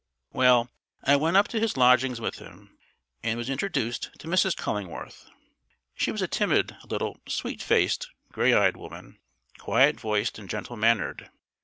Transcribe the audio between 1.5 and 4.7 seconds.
his lodgings with him, and was introduced to Mrs.